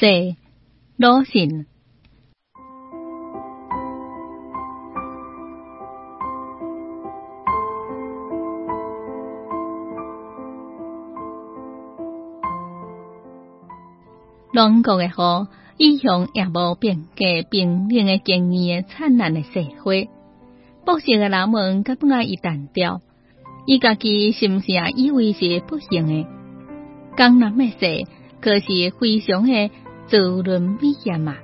[0.00, 0.06] 四
[0.96, 1.66] 鲁迅。
[14.54, 20.08] 乱国的河，一向也无变革平静的经验的灿烂的社会。
[20.86, 23.02] 不幸的人们甲不爱伊单调，
[23.66, 26.26] 伊家己是毋是也以为是不幸的？
[27.18, 28.06] 江南的事，
[28.40, 29.70] 可是非常的
[30.10, 31.36] 自论美艳嘛？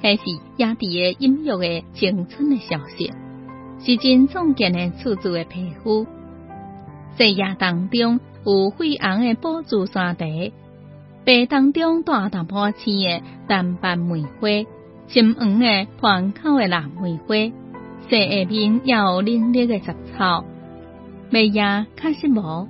[0.00, 0.22] 还是
[0.56, 3.12] 亚弟的音乐的青春的消息？
[3.78, 6.06] 是真壮健的处处的皮肤？
[7.18, 10.24] 细叶当中有灰红的宝珠山茶。
[11.26, 14.48] 白当中大淡薄青的淡斑梅花，
[15.06, 17.34] 深黄的盘口的蓝梅花，
[18.08, 20.46] 细下面有嫩绿的杂草。
[21.28, 22.66] 梅叶确实无，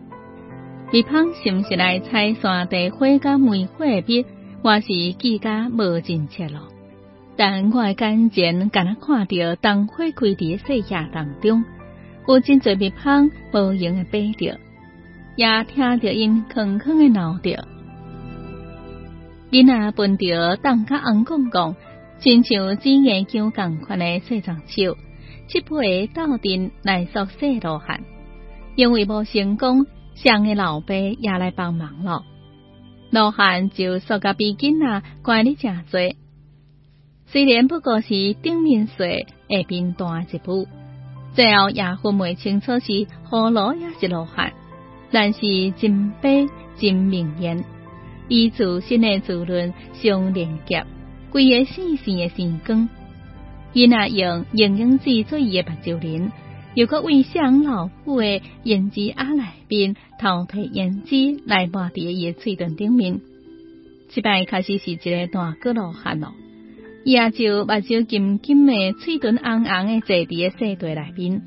[0.91, 4.27] 蜜蜂是毋是来采山地花甲梅花蜜？
[4.63, 6.69] 我是记甲无真切咯。
[7.35, 11.65] 但我眼前敢若看到灯花开伫细叶当中，
[12.29, 14.59] 有真侪蜜蜂无影的飞着，
[15.37, 17.67] 也听着因空空的闹着。
[19.51, 21.75] 囡仔闻着当甲红公公，
[22.19, 24.99] 亲像紫眼姜共款的细长手，
[25.49, 28.03] 七八个斗阵来熟悉罗汉，
[28.77, 32.25] 因为无成功，上个老爸也来帮忙咯。
[33.11, 36.15] 罗汉就说甲比囡仔乖哩诚多，
[37.27, 40.69] 虽然不过是顶面细，下边大一步，
[41.35, 44.53] 最后也分未清楚是何罗也是罗汉，
[45.11, 45.41] 但是
[45.73, 47.65] 真悲真明言。
[48.29, 50.87] 伊自身的自论相连接，
[51.33, 52.89] 规个细细的神光。
[53.73, 56.31] 伊那用营养剂做伊的目睭鳞，
[56.75, 63.21] 又搁为上老虎的胭脂鸭内边头皮胭脂来抹伫伊的嘴唇顶面。
[64.09, 66.33] 即摆开始是一个大个罗汉咯，
[67.05, 71.43] 伊也就目睭金金的，嘴唇红红的坐伫个细地内边。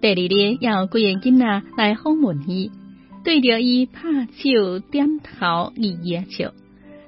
[0.00, 2.70] 第二日要几个囡仔来访问伊。
[3.24, 6.52] 对着伊拍手点头意也笑，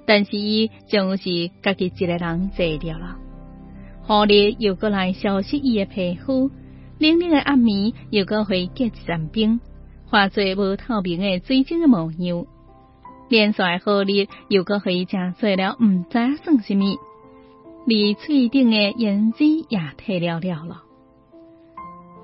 [0.07, 3.19] 但是伊就是家己一个人坐着了。
[4.01, 6.51] 后日又过来消息伊的皮肤，
[6.99, 9.61] 冷冷的暗暝又搁会结一阵冰，
[10.07, 12.47] 化作无透明的水晶的模样。
[13.29, 16.97] 连续好日又搁会正做了，毋知算什么，
[17.87, 20.83] 离喙顶的胭脂也褪了了了。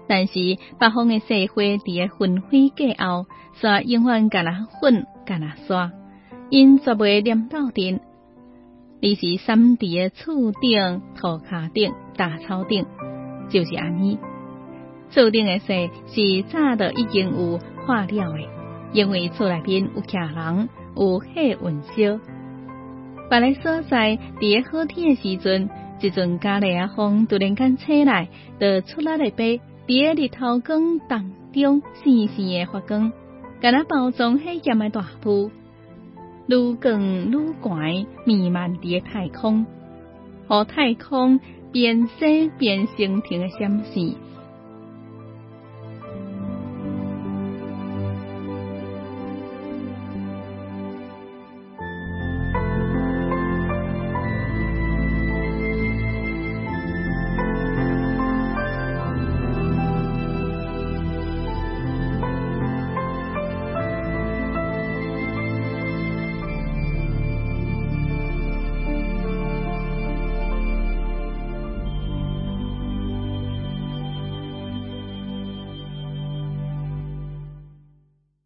[0.08, 0.32] 但是
[0.78, 3.26] 北方的社会伫个纷飞过后，
[3.60, 5.90] 煞永远干那混干那刷，
[6.50, 8.00] 因绝袂念到顶。
[9.00, 12.86] 你是三伫个厝顶、土骹顶、大草顶，
[13.50, 14.18] 就是安尼。
[15.12, 18.48] 注定的事是早都已经有化了的，
[18.92, 22.20] 因为厝内边有徛人，有火运烧。
[23.28, 25.68] 别个所在伫个好天的时阵，
[26.00, 28.28] 一阵家里啊风突然间吹来，
[28.58, 29.60] 就出来了杯。
[29.86, 33.12] 伫日头光当中，细细的发光，
[33.60, 35.50] 甲那包装黑咸的大雾，
[36.46, 39.66] 愈光愈悬，弥漫伫太空，
[40.46, 41.40] 和太空
[41.72, 42.26] 变色
[42.58, 44.14] 变形成的闪示，